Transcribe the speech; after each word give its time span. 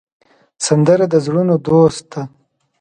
سندره 0.65 1.05
د 1.09 1.15
زړونو 1.25 1.55
دوست 1.67 2.03
ده 2.11 2.23